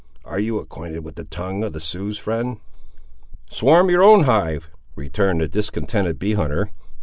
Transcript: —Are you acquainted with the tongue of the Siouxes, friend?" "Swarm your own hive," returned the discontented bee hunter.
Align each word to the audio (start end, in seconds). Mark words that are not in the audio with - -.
—Are 0.25 0.39
you 0.39 0.57
acquainted 0.57 1.03
with 1.03 1.13
the 1.13 1.25
tongue 1.25 1.63
of 1.63 1.73
the 1.73 1.79
Siouxes, 1.79 2.17
friend?" 2.17 2.57
"Swarm 3.51 3.87
your 3.91 4.01
own 4.03 4.23
hive," 4.23 4.67
returned 4.95 5.41
the 5.41 5.47
discontented 5.47 6.17
bee 6.17 6.33
hunter. 6.33 6.71